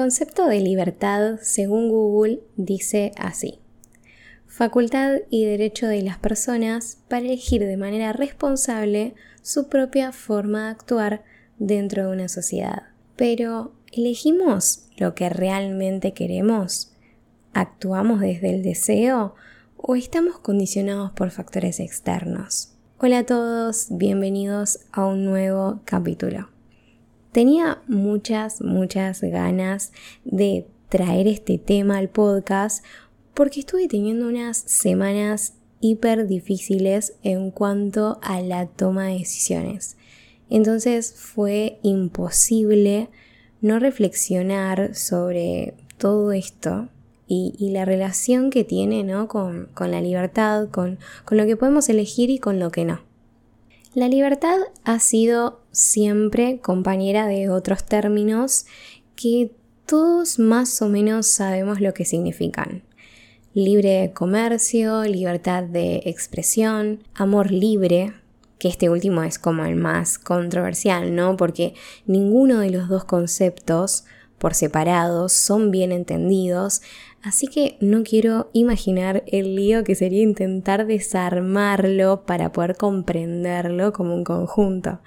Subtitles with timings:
[0.00, 3.58] concepto de libertad, según Google, dice así.
[4.46, 10.70] Facultad y derecho de las personas para elegir de manera responsable su propia forma de
[10.70, 11.24] actuar
[11.58, 12.84] dentro de una sociedad.
[13.16, 16.96] Pero, ¿elegimos lo que realmente queremos?
[17.52, 19.34] ¿Actuamos desde el deseo
[19.76, 22.72] o estamos condicionados por factores externos?
[22.96, 26.48] Hola a todos, bienvenidos a un nuevo capítulo.
[27.32, 29.92] Tenía muchas, muchas ganas
[30.24, 32.84] de traer este tema al podcast
[33.34, 39.96] porque estuve teniendo unas semanas hiper difíciles en cuanto a la toma de decisiones.
[40.50, 43.08] Entonces fue imposible
[43.60, 46.88] no reflexionar sobre todo esto
[47.28, 49.28] y, la relación que tiene ¿no?
[49.28, 50.98] con, la libertad, con
[51.30, 53.00] lo que podemos elegir y con lo que no.
[53.94, 58.66] La libertad ha sido siempre compañera de otros términos
[59.16, 59.52] que
[59.86, 62.82] todos más o menos sabemos lo que significan.
[63.52, 68.12] Libre comercio, libertad de expresión, amor libre,
[68.58, 71.36] que este último es como el más controversial, ¿no?
[71.36, 71.74] Porque
[72.06, 74.04] ninguno de los dos conceptos
[74.38, 76.82] por separados son bien entendidos,
[77.22, 84.14] Así que no quiero imaginar el lío que sería intentar desarmarlo para poder comprenderlo como
[84.14, 85.00] un conjunto.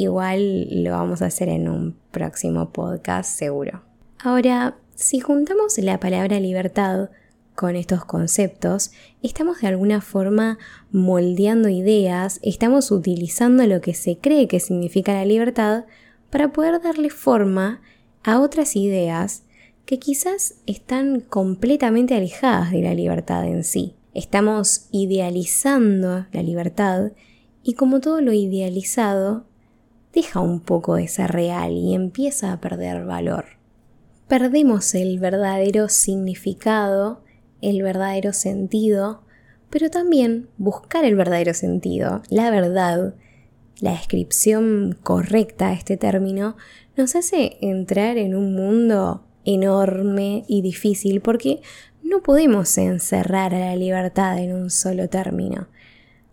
[0.00, 3.82] Igual lo vamos a hacer en un próximo podcast seguro.
[4.20, 7.10] Ahora, si juntamos la palabra libertad
[7.56, 8.92] con estos conceptos,
[9.24, 10.56] estamos de alguna forma
[10.92, 15.84] moldeando ideas, estamos utilizando lo que se cree que significa la libertad
[16.30, 17.80] para poder darle forma
[18.22, 19.42] a otras ideas
[19.84, 23.96] que quizás están completamente alejadas de la libertad en sí.
[24.14, 27.10] Estamos idealizando la libertad
[27.64, 29.48] y como todo lo idealizado,
[30.12, 33.44] deja un poco de ser real y empieza a perder valor.
[34.26, 37.22] Perdemos el verdadero significado,
[37.60, 39.22] el verdadero sentido,
[39.70, 43.14] pero también buscar el verdadero sentido, la verdad,
[43.80, 46.56] la descripción correcta de este término,
[46.96, 51.60] nos hace entrar en un mundo enorme y difícil porque
[52.02, 55.68] no podemos encerrar a la libertad en un solo término.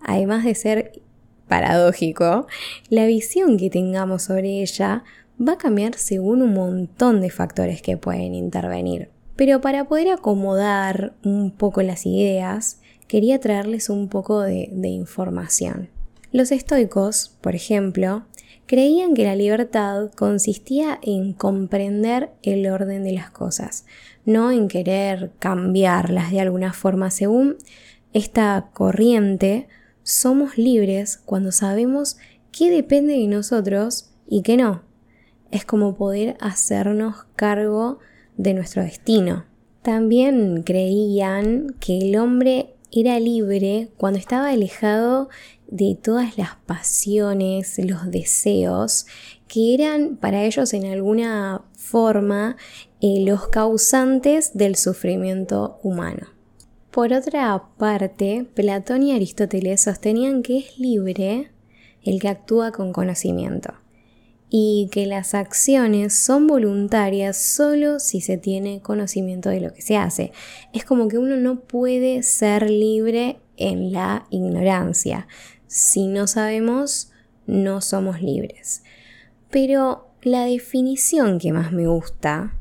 [0.00, 1.02] Además de ser
[1.48, 2.46] paradójico,
[2.88, 5.04] la visión que tengamos sobre ella
[5.40, 9.10] va a cambiar según un montón de factores que pueden intervenir.
[9.36, 15.88] Pero para poder acomodar un poco las ideas, quería traerles un poco de, información.
[16.30, 18.24] Los estoicos, por ejemplo,
[18.66, 23.86] creían que la libertad consistía en comprender el orden de las cosas,
[24.24, 27.10] no en querer cambiarlas de alguna forma.
[27.10, 27.56] Según
[28.12, 29.68] esta corriente,
[30.04, 32.18] somos libres cuando sabemos
[32.52, 34.82] qué depende de nosotros y qué no.
[35.50, 37.98] Es como poder hacernos cargo
[38.36, 39.46] de nuestro destino.
[39.82, 45.28] También creían que el hombre era libre cuando estaba alejado
[45.66, 49.06] de todas las pasiones, los deseos,
[49.48, 52.56] que eran para ellos en alguna forma
[53.00, 56.33] eh, los causantes del sufrimiento humano.
[56.94, 61.50] Por otra parte, Platón y Aristóteles sostenían que es libre
[62.04, 63.74] el que actúa con conocimiento
[64.48, 69.96] y que las acciones son voluntarias solo si se tiene conocimiento de lo que se
[69.96, 70.30] hace.
[70.72, 75.26] Es como que uno no puede ser libre en la ignorancia.
[75.66, 77.10] Si no sabemos,
[77.48, 78.84] no somos libres.
[79.50, 82.56] Pero la definición que más me gusta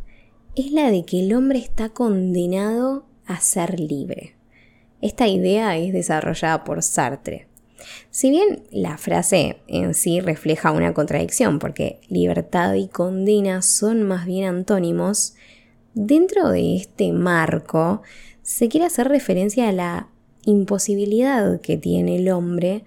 [0.55, 4.35] es la de que el hombre está condenado a ser libre.
[5.01, 7.47] Esta idea es desarrollada por Sartre.
[8.09, 14.25] Si bien la frase en sí refleja una contradicción, porque libertad y condena son más
[14.25, 15.35] bien antónimos,
[15.93, 18.01] dentro de este marco
[18.41, 20.07] se quiere hacer referencia a la
[20.45, 22.83] imposibilidad que tiene el hombre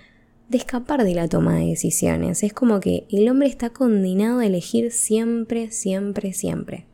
[0.49, 2.43] de escapar de la toma de decisiones.
[2.43, 6.87] Es como que el hombre está condenado a elegir siempre, siempre, siempre.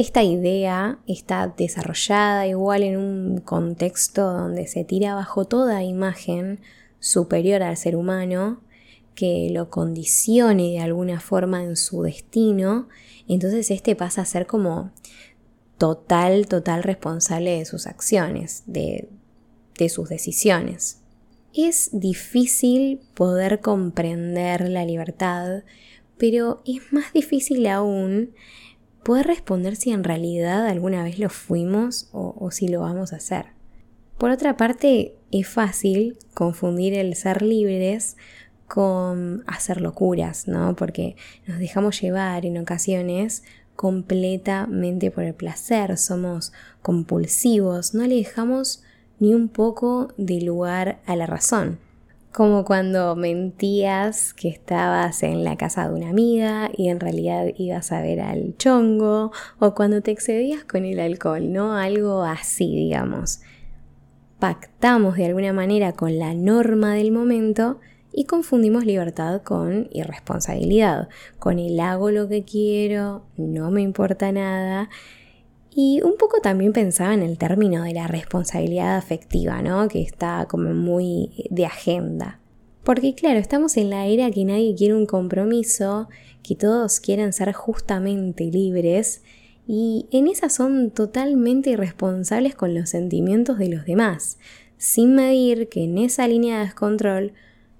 [0.00, 6.60] Esta idea está desarrollada igual en un contexto donde se tira bajo toda imagen
[7.00, 8.62] superior al ser humano
[9.14, 12.88] que lo condicione de alguna forma en su destino,
[13.28, 14.90] entonces este pasa a ser como
[15.76, 19.10] total, total responsable de sus acciones, de,
[19.76, 21.02] de sus decisiones.
[21.52, 25.62] Es difícil poder comprender la libertad,
[26.16, 28.30] pero es más difícil aún
[29.02, 33.46] poder responder si en realidad alguna vez lo fuimos o, si lo vamos a hacer.
[34.18, 38.16] Por otra parte, es fácil confundir el ser libres
[38.66, 40.76] con hacer locuras, ¿no?
[40.76, 41.16] Porque
[41.46, 43.42] nos dejamos llevar en ocasiones
[43.74, 46.52] completamente por el placer, somos
[46.82, 48.82] compulsivos, no le dejamos
[49.18, 51.78] ni un poco de lugar a la razón.
[52.32, 57.90] Como cuando mentías que estabas en la casa de una amiga y en realidad ibas
[57.90, 61.76] a ver al chongo, o cuando te excedías con el alcohol, ¿no?
[61.76, 63.40] Algo así, digamos.
[64.38, 67.80] Pactamos de alguna manera con la norma del momento
[68.12, 74.88] y confundimos libertad con irresponsabilidad, con el hago lo que quiero, no me importa nada.
[75.72, 79.88] Y un poco también pensaba en el término de la responsabilidad afectiva, ¿no?
[79.88, 82.40] Que está como muy de agenda.
[82.82, 86.08] Porque claro, estamos en la era que nadie quiere un compromiso,
[86.42, 89.22] que todos quieren ser justamente libres
[89.66, 94.38] y en esa son totalmente irresponsables con los sentimientos de los demás,
[94.78, 97.34] sin medir que en esa línea de descontrol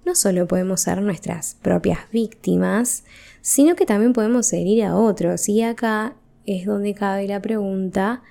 [0.05, 3.03] no solo podemos ser nuestras propias víctimas,
[3.41, 5.49] sino que también podemos herir a otros.
[5.49, 6.15] Y acá
[6.45, 8.23] es donde cabe la pregunta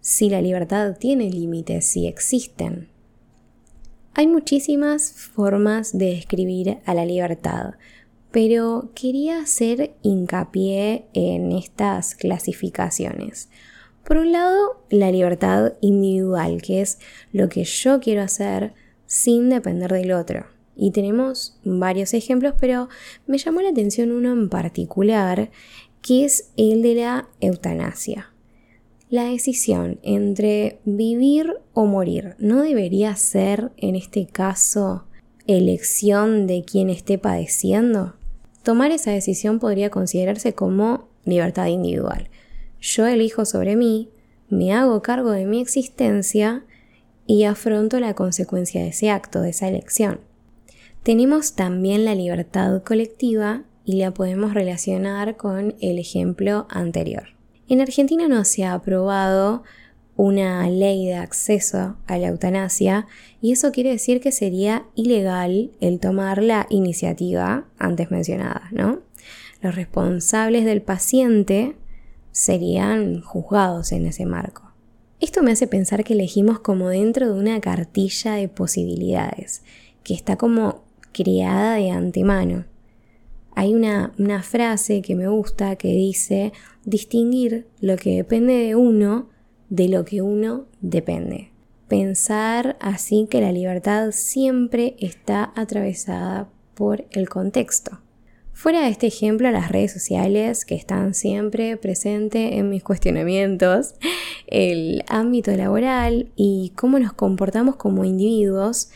[0.00, 2.88] si la libertad tiene límites, si existen.
[4.14, 7.74] Hay muchísimas formas de describir a la libertad,
[8.30, 13.48] pero quería hacer hincapié en estas clasificaciones.
[14.04, 16.98] Por un lado, la libertad individual, que es
[17.32, 18.72] lo que yo quiero hacer
[19.06, 20.46] sin depender del otro.
[20.74, 22.88] Y tenemos varios ejemplos, pero
[23.26, 25.50] me llamó la atención uno en particular,
[26.02, 28.32] que es el de la eutanasia.
[29.10, 35.04] La decisión entre vivir o morir no debería ser, en este caso,
[35.46, 38.16] elección de quien esté padeciendo.
[38.62, 42.28] Tomar esa decisión podría considerarse como libertad individual.
[42.80, 44.10] Yo elijo sobre mí,
[44.50, 46.64] me hago cargo de mi existencia
[47.26, 50.20] y afronto la consecuencia de ese acto, de esa elección.
[51.02, 57.28] Tenemos también la libertad colectiva y la podemos relacionar con el ejemplo anterior.
[57.70, 59.62] En Argentina no se ha aprobado
[60.14, 63.06] una ley de acceso a la eutanasia
[63.40, 68.98] y eso quiere decir que sería ilegal el tomar la iniciativa antes mencionada, ¿no?
[69.62, 71.74] Los responsables del paciente
[72.30, 74.70] serían juzgados en ese marco.
[75.18, 79.62] Esto me hace pensar que elegimos como dentro de una cartilla de posibilidades,
[80.04, 82.66] que está como creada de antemano.
[83.58, 84.12] Hay una,
[84.44, 86.52] frase que me gusta que dice
[86.84, 89.30] distinguir lo que depende de uno
[89.68, 91.50] de lo que uno depende.
[91.88, 97.98] Pensar así que la libertad siempre está atravesada por el contexto.
[98.52, 103.96] Fuera de este ejemplo, las redes sociales que están siempre presentes en mis cuestionamientos,
[104.46, 108.90] el ámbito laboral y cómo nos comportamos como individuos,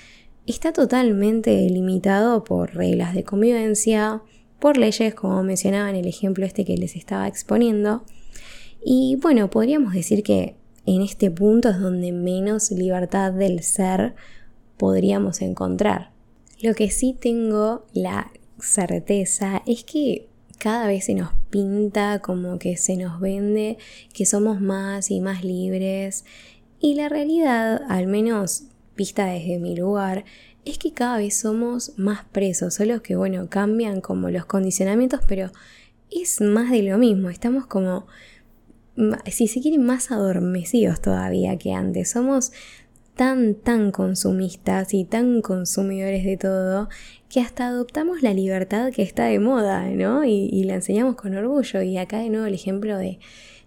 [0.47, 4.23] está totalmente limitado por reglas de convivencia,
[4.63, 8.05] por leyes como mencionaba en el ejemplo este que les estaba exponiendo.
[8.81, 10.55] Y bueno, podríamos decir que
[10.87, 14.15] en este punto es donde menos libertad del ser
[14.77, 16.13] podríamos encontrar.
[16.61, 18.31] Lo que sí tengo la
[18.61, 20.29] certeza es que
[20.59, 23.79] cada vez se nos pinta como que se nos vende
[24.15, 26.25] que somos más y más libres
[26.79, 28.67] y la realidad, al menos
[28.97, 30.25] vista desde mi lugar,
[30.65, 35.51] es que cada vez somos más presos, solo que bueno, cambian como los condicionamientos, pero
[36.11, 38.07] es más de lo mismo, estamos como,
[39.27, 42.53] si se quieren, más adormecidos todavía que antes, somos
[43.17, 46.89] tan, tan consumistas y tan consumidores de todo
[47.29, 50.25] que hasta adoptamos la libertad que está de moda, ¿no?
[50.25, 51.81] Y la enseñamos con orgullo.
[51.83, 53.19] Y acá de nuevo el ejemplo de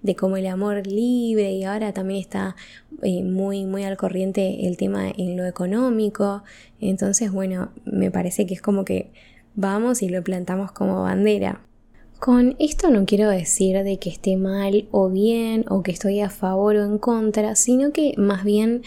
[0.05, 2.55] de cómo el amor libre y ahora también está
[3.01, 6.43] eh, muy, muy al corriente el tema en lo económico.
[6.79, 9.11] Entonces, bueno, me parece que es como que
[9.55, 11.61] vamos y lo plantamos como bandera.
[12.19, 16.29] Con esto no quiero decir de que esté mal o bien o que estoy a
[16.29, 18.83] favor o en contra, sino que más bien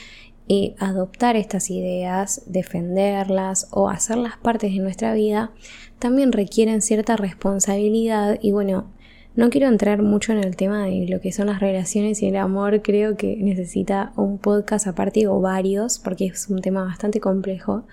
[0.48, 5.50] eh, adoptar estas ideas, defenderlas o hacerlas partes de nuestra vida,
[5.98, 8.92] también requieren cierta responsabilidad y bueno,
[9.38, 12.34] no quiero entrar mucho en el tema de lo que son las relaciones y el
[12.34, 17.84] amor, creo que necesita un podcast aparte o varios, porque es un tema bastante complejo,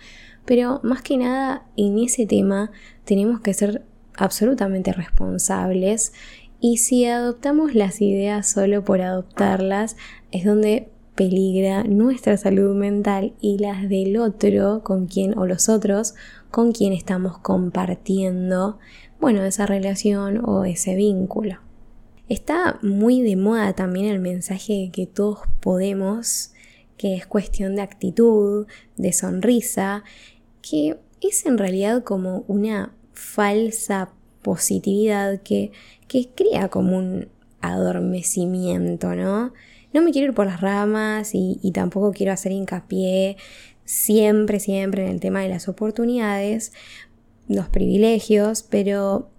[0.45, 2.71] pero más que nada en ese tema
[3.03, 3.83] tenemos que ser
[4.17, 6.13] absolutamente responsables.
[6.59, 9.97] Y si adoptamos las ideas solo por adoptarlas
[10.31, 16.15] es donde peligra nuestra salud mental y las del otro con quien o los otros
[16.49, 18.79] con quien estamos compartiendo
[19.19, 21.59] bueno, esa relación o ese vínculo.
[22.27, 26.51] Está muy de moda también el mensaje que todos podemos,
[26.97, 28.67] que es cuestión de actitud,
[28.97, 30.03] de sonrisa,
[30.61, 35.71] que es en realidad como una falsa positividad que,
[36.07, 37.29] que crea como un
[37.61, 39.53] adormecimiento, ¿no?
[39.93, 43.37] No me quiero ir por las ramas y, y tampoco quiero hacer hincapié
[43.85, 46.73] siempre, siempre en el tema de las oportunidades,
[47.47, 49.29] los privilegios, pero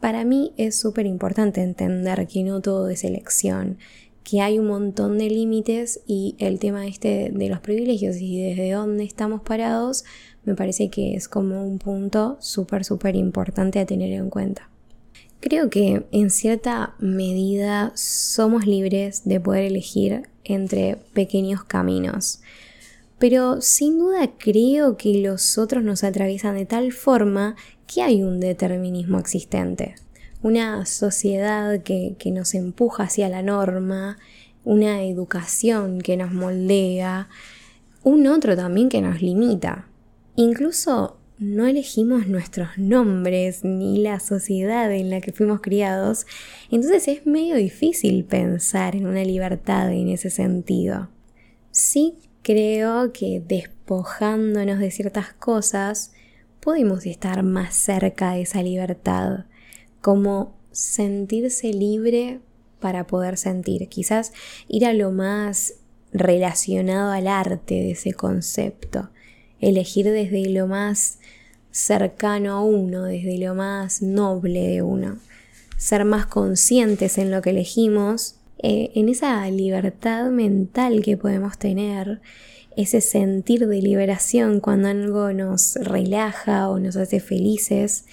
[0.00, 3.78] para mí es súper importante entender que no todo es elección,
[4.22, 8.72] que hay un montón de límites y el tema este de los privilegios y desde
[8.72, 10.04] dónde estamos parados
[10.44, 14.68] me parece que es como un punto súper, súper importante a tener en cuenta.
[15.40, 22.40] Creo que en cierta medida somos libres de poder elegir entre pequeños caminos,
[23.24, 28.38] pero sin duda creo que los otros nos atraviesan de tal forma que hay un
[28.38, 29.94] determinismo existente
[30.42, 34.18] una sociedad que, nos empuja hacia la norma,
[34.62, 37.30] una educación que nos moldea,
[38.02, 39.88] un otro también que nos limita.
[40.36, 46.26] Incluso no elegimos nuestros nombres ni la sociedad en la que fuimos criados,
[46.70, 51.08] entonces es medio difícil pensar en una libertad en ese sentido.
[51.70, 56.12] Sí creo que despojándonos de ciertas cosas
[56.60, 59.46] podemos estar más cerca de esa libertad
[60.00, 62.40] como sentirse libre
[62.80, 63.88] para poder sentir.
[63.88, 64.32] Quizás
[64.68, 65.74] ir a lo más
[66.12, 69.08] relacionado al arte de ese concepto.
[69.60, 71.18] Elegir desde lo más
[71.70, 75.16] cercano a uno, desde lo más noble de uno.
[75.78, 82.20] Ser más conscientes en lo que elegimos, eh, en esa libertad mental que podemos tener,
[82.76, 88.04] ese sentir de liberación cuando algo nos relaja o nos hace felices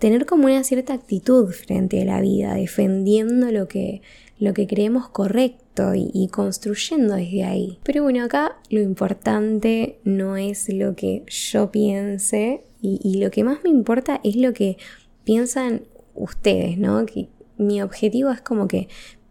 [0.00, 4.00] tener como una cierta actitud frente a la vida, defendiendo lo que,
[4.38, 7.78] lo que creemos correcto y, construyendo desde ahí.
[7.84, 13.44] Pero bueno, acá lo importante no es lo que yo piense y, y lo que
[13.44, 14.78] más me importa es lo que
[15.24, 15.82] piensan
[16.14, 17.04] ustedes, ¿no?
[17.04, 17.28] Que
[17.58, 18.88] mi objetivo es como que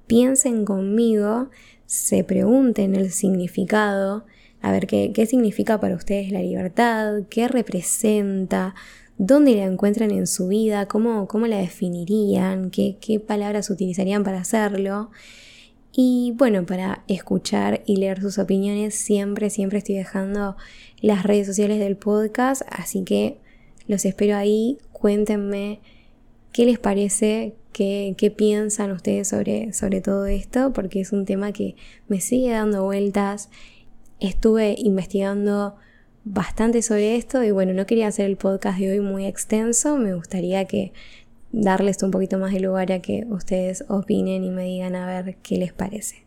[0.10, 1.52] piensen conmigo,
[1.86, 4.26] se pregunten el significado,
[4.60, 8.74] a ver qué, qué significa para ustedes la libertad, qué representa,
[9.20, 14.40] dónde la encuentran en su vida, cómo, cómo la definirían, qué, qué palabras utilizarían para
[14.40, 15.12] hacerlo.
[15.92, 20.58] Y bueno, para escuchar y leer sus opiniones, siempre, siempre estoy dejando
[21.02, 23.38] las redes sociales del podcast, así que
[23.86, 24.80] los espero ahí.
[24.92, 25.82] Cuéntenme
[26.60, 31.78] qué les parece, qué, piensan ustedes sobre, sobre todo esto, porque es un tema que
[32.10, 33.50] me sigue dando vueltas.
[34.20, 35.78] Estuve investigando
[36.26, 40.14] bastante sobre esto y bueno, no quería hacer el podcast de hoy muy extenso, me
[40.14, 40.92] gustaría que
[41.54, 45.38] darles un poquito más de lugar a que ustedes opinen y me digan a ver
[45.38, 46.26] qué les parece.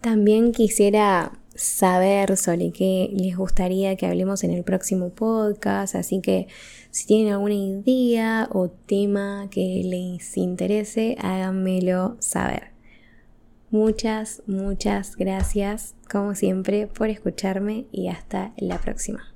[0.00, 6.46] También quisiera saber sobre qué les gustaría que hablemos en el próximo podcast, así que
[6.90, 12.70] si tienen alguna idea o tema que les interese, háganmelo saber.
[13.70, 19.35] Muchas, muchas gracias, como siempre, por escucharme y hasta la próxima.